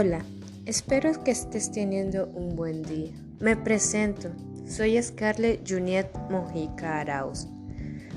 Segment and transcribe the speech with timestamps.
[0.00, 0.24] Hola,
[0.64, 3.10] espero que estés teniendo un buen día.
[3.40, 4.30] Me presento,
[4.64, 7.48] soy Scarlett Juniet Mojica Arauz.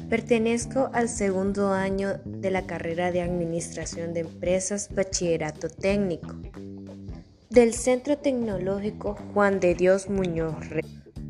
[0.08, 6.36] Pertenezco al segundo año de la carrera de Administración de Empresas Bachillerato Técnico
[7.50, 10.64] del Centro Tecnológico Juan de Dios Muñoz.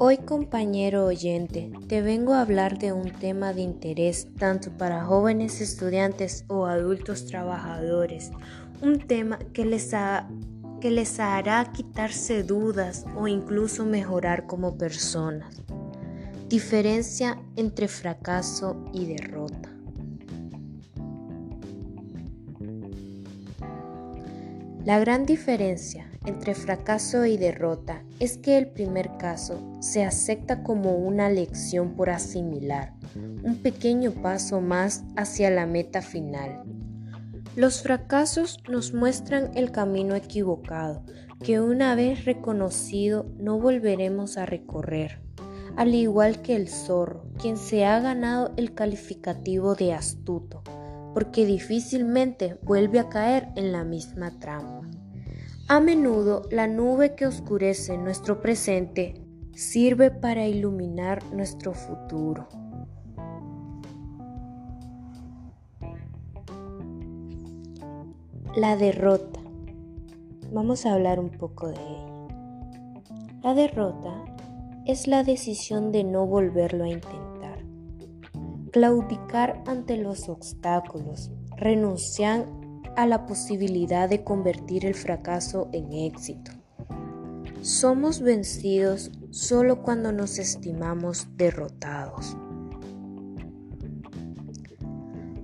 [0.03, 5.61] Hoy, compañero oyente, te vengo a hablar de un tema de interés tanto para jóvenes
[5.61, 8.31] estudiantes o adultos trabajadores,
[8.81, 9.91] un tema que les,
[10.81, 15.61] que les hará quitarse dudas o incluso mejorar como personas.
[16.49, 19.69] Diferencia entre fracaso y derrota.
[24.83, 30.95] La gran diferencia entre fracaso y derrota es que el primer caso se acepta como
[30.95, 36.63] una lección por asimilar, un pequeño paso más hacia la meta final.
[37.55, 41.03] Los fracasos nos muestran el camino equivocado
[41.43, 45.21] que una vez reconocido no volveremos a recorrer,
[45.75, 50.61] al igual que el zorro, quien se ha ganado el calificativo de astuto,
[51.13, 54.87] porque difícilmente vuelve a caer en la misma trampa.
[55.71, 59.13] A menudo la nube que oscurece nuestro presente
[59.53, 62.49] sirve para iluminar nuestro futuro.
[68.53, 69.39] La derrota.
[70.51, 72.27] Vamos a hablar un poco de ella.
[73.41, 74.25] La derrota
[74.85, 77.63] es la decisión de no volverlo a intentar.
[78.73, 82.45] Claudicar ante los obstáculos, renunciar
[82.95, 86.51] a la posibilidad de convertir el fracaso en éxito.
[87.61, 92.35] Somos vencidos solo cuando nos estimamos derrotados.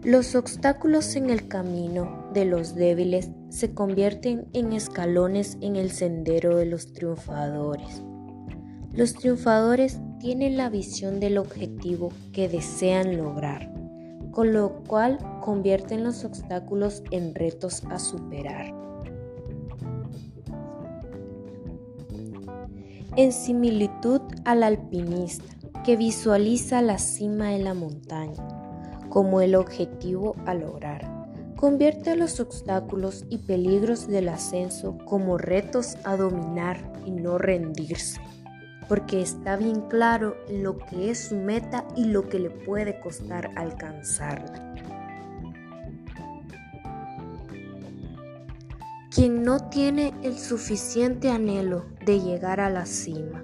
[0.03, 6.57] Los obstáculos en el camino de los débiles se convierten en escalones en el sendero
[6.57, 8.01] de los triunfadores.
[8.93, 13.76] Los triunfadores tienen la visión del objetivo que desean lograr
[14.37, 18.71] con lo cual convierten los obstáculos en retos a superar.
[23.15, 28.47] En similitud al alpinista que visualiza la cima de la montaña
[29.09, 36.15] como el objetivo a lograr, convierte los obstáculos y peligros del ascenso como retos a
[36.15, 38.21] dominar y no rendirse
[38.87, 43.51] porque está bien claro lo que es su meta y lo que le puede costar
[43.55, 44.75] alcanzarla.
[49.17, 53.43] Quien no tiene el suficiente anhelo de llegar a la cima,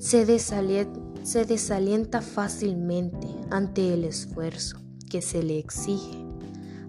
[0.00, 6.26] se desalienta, fácilmente ante el esfuerzo que se le exige,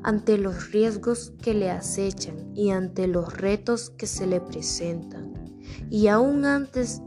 [0.01, 5.33] ante los riesgos que le acechan y ante los retos que se le presentan.
[5.89, 7.01] Y aún antes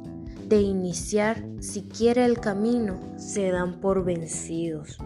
[0.49, 4.99] de iniciar siquiera el camino se dan por vencidos.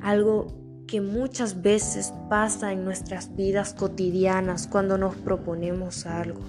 [0.00, 0.46] Algo
[0.86, 6.40] que muchas veces pasa en nuestras vidas cotidianas cuando nos proponemos algo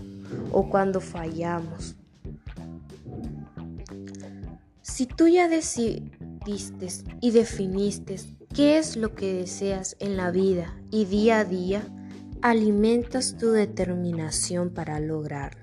[0.52, 1.96] o cuando fallamos.
[4.82, 6.88] Si tú ya decidiste
[7.22, 8.20] y definiste
[8.54, 11.82] qué es lo que deseas en la vida y día a día,
[12.42, 15.63] alimentas tu determinación para lograrlo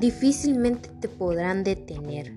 [0.00, 2.34] difícilmente te podrán detener.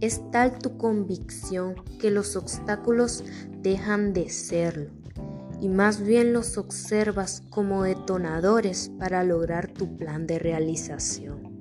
[0.00, 3.24] Es tal tu convicción que los obstáculos
[3.62, 4.90] dejan de serlo
[5.58, 11.56] y más bien los observas como detonadores para lograr tu plan de realización.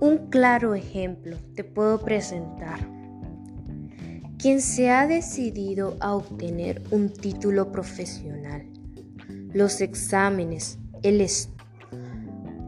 [0.00, 2.78] Un claro ejemplo te puedo presentar.
[4.36, 8.73] Quien se ha decidido a obtener un título profesional
[9.54, 11.24] los exámenes, el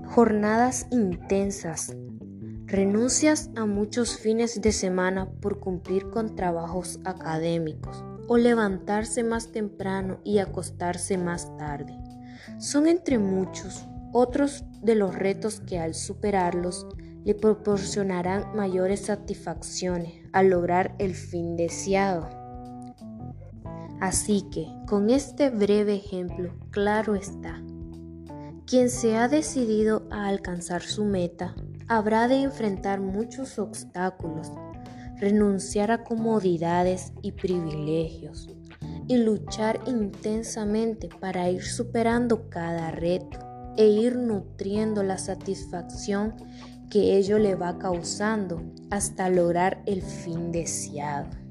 [0.05, 1.97] jornadas intensas,
[2.67, 10.21] renuncias a muchos fines de semana por cumplir con trabajos académicos o levantarse más temprano
[10.23, 11.93] y acostarse más tarde.
[12.59, 16.87] Son entre muchos otros de los retos que al superarlos
[17.25, 22.29] le proporcionarán mayores satisfacciones al lograr el fin deseado.
[24.01, 27.63] Así que, con este breve ejemplo, claro está,
[28.67, 31.55] quien se ha decidido a alcanzar su meta
[31.89, 34.51] habrá de enfrentar muchos obstáculos,
[35.19, 38.51] renunciar a comodidades y privilegios
[39.09, 43.39] y luchar intensamente para ir superando cada reto
[43.77, 46.35] e ir nutriendo la satisfacción
[46.91, 51.46] que ello le va causando hasta lograr el fin deseado.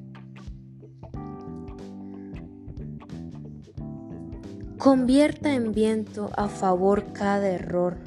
[4.85, 7.97] Convierta en viento a favor cada error,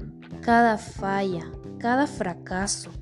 [0.43, 2.93] cada falla, cada fracaso.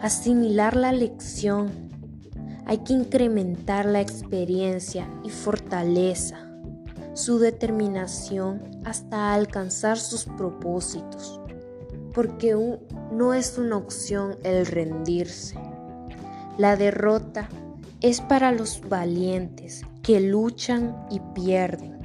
[0.00, 1.70] Asimilar la lección.
[2.64, 6.38] Hay que incrementar la experiencia y fortaleza,
[7.12, 11.42] su determinación hasta alcanzar sus propósitos,
[12.14, 12.56] porque
[13.12, 15.58] no es una opción el rendirse.
[16.56, 17.50] La derrota
[18.00, 21.97] es para los valientes que luchan y pierden.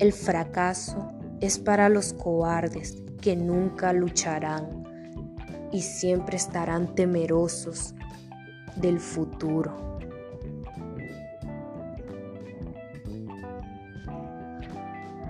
[0.00, 1.12] El fracaso
[1.42, 4.82] es para los cobardes que nunca lucharán
[5.72, 7.94] y siempre estarán temerosos
[8.76, 9.98] del futuro.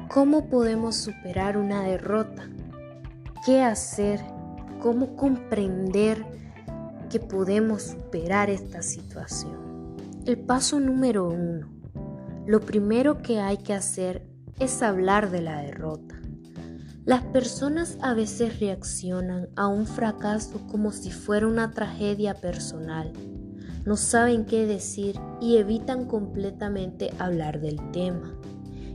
[0.09, 2.49] ¿Cómo podemos superar una derrota?
[3.45, 4.21] ¿Qué hacer?
[4.81, 6.25] ¿Cómo comprender
[7.11, 9.97] que podemos superar esta situación?
[10.27, 11.69] El paso número uno.
[12.47, 14.30] Lo primero que hay que hacer
[14.61, 16.21] es hablar de la derrota.
[17.07, 23.13] Las personas a veces reaccionan a un fracaso como si fuera una tragedia personal.
[23.87, 28.39] No saben qué decir y evitan completamente hablar del tema.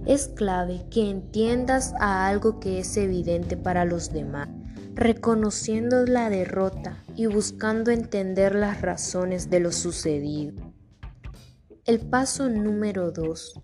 [0.05, 4.47] Es clave que entiendas a algo que es evidente para los demás,
[4.93, 10.53] reconociendo la derrota y buscando entender las razones de lo sucedido.
[11.85, 13.61] El paso número 2.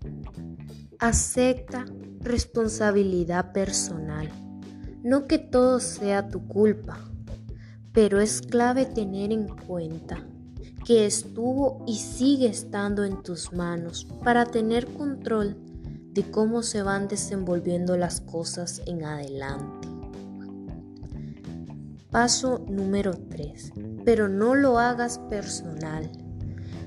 [1.02, 1.84] Acepta
[2.20, 4.30] responsabilidad personal.
[5.02, 6.96] No que todo sea tu culpa,
[7.92, 10.24] pero es clave tener en cuenta
[10.84, 15.56] que estuvo y sigue estando en tus manos para tener control
[16.12, 19.88] de cómo se van desenvolviendo las cosas en adelante.
[22.12, 23.72] Paso número 3.
[24.04, 26.12] Pero no lo hagas personal.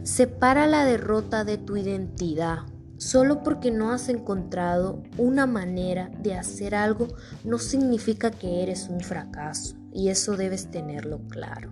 [0.04, 2.60] Separa la derrota de tu identidad.
[2.98, 7.08] Solo porque no has encontrado una manera de hacer algo
[7.44, 11.72] no significa que eres un fracaso y eso debes tenerlo claro.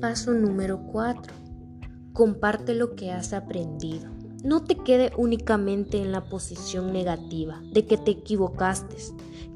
[0.00, 1.32] Paso número 4.
[2.12, 4.10] Comparte lo que has aprendido.
[4.42, 8.96] No te quede únicamente en la posición negativa de que te equivocaste,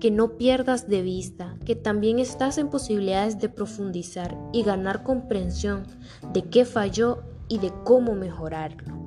[0.00, 5.84] que no pierdas de vista que también estás en posibilidades de profundizar y ganar comprensión
[6.32, 8.97] de qué falló y de cómo mejorarlo.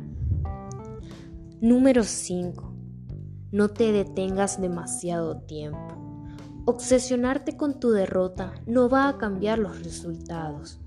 [1.62, 2.74] Número 5.
[3.52, 5.78] No te detengas demasiado tiempo.
[6.66, 10.82] Obsesionarte con tu derrota no va a cambiar los resultados.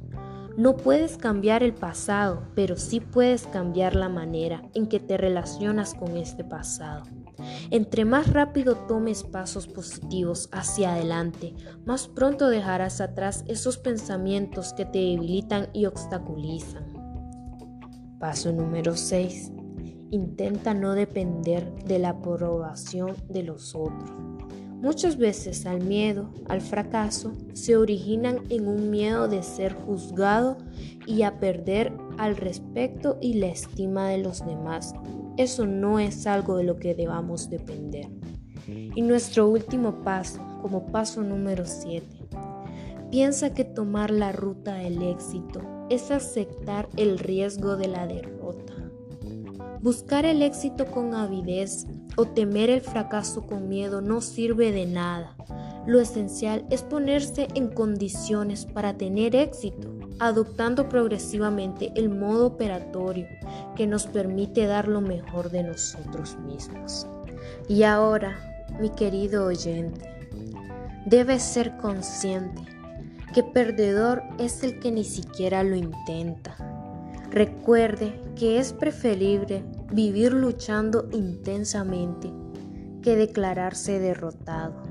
[0.56, 5.94] No puedes cambiar el pasado, pero sí puedes cambiar la manera en que te relacionas
[5.94, 7.04] con este pasado.
[7.70, 11.54] Entre más rápido tomes pasos positivos hacia adelante,
[11.86, 16.92] más pronto dejarás atrás esos pensamientos que te debilitan y obstaculizan.
[18.18, 19.52] Paso número 6.
[20.14, 24.12] Intenta no depender de la aprobación de los otros.
[24.80, 30.56] Muchas veces al miedo, al fracaso, se originan en un miedo de ser juzgado
[31.04, 34.94] y a perder al respeto y la estima de los demás.
[35.36, 38.08] Eso no es algo de lo que debamos depender.
[38.68, 42.06] Y nuestro último paso, como paso número 7,
[43.10, 48.74] piensa que tomar la ruta del éxito es aceptar el riesgo de la derrota.
[49.84, 51.84] Buscar el éxito con avidez
[52.16, 55.36] o temer el fracaso con miedo no sirve de nada.
[55.86, 63.26] Lo esencial es ponerse en condiciones para tener éxito, adoptando progresivamente el modo operatorio
[63.76, 67.06] que nos permite dar lo mejor de nosotros mismos.
[67.68, 68.38] Y ahora,
[68.80, 70.00] mi querido oyente,
[71.04, 72.62] debes ser consciente
[73.34, 76.56] que perdedor es el que ni siquiera lo intenta.
[77.30, 82.32] Recuerde que es preferible vivir luchando intensamente
[83.02, 84.82] que declararse derrotado,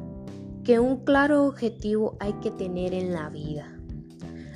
[0.64, 3.76] que un claro objetivo hay que tener en la vida,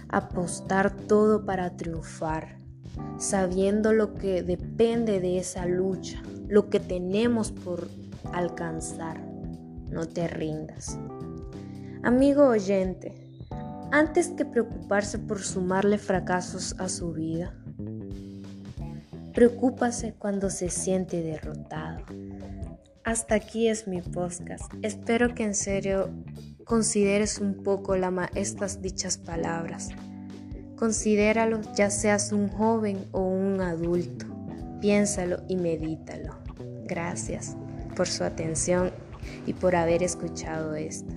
[0.10, 2.60] apostar todo para triunfar,
[3.18, 7.88] sabiendo lo que depende de esa lucha, lo que tenemos por
[8.32, 9.20] alcanzar.
[9.90, 11.00] No te rindas.
[12.04, 13.16] Amigo oyente,
[13.92, 17.54] antes que preocuparse por sumarle fracasos a su vida,
[19.38, 22.00] Preocúpase cuando se siente derrotado.
[23.04, 24.74] Hasta aquí es mi podcast.
[24.82, 26.10] Espero que en serio
[26.66, 29.90] consideres un poco la estas dichas palabras.
[30.76, 34.26] Considéralo ya seas un joven o un adulto.
[34.82, 36.40] Piénsalo y medítalo.
[36.86, 37.56] Gracias
[37.96, 38.90] por su atención
[39.46, 41.14] y por haber escuchado esto.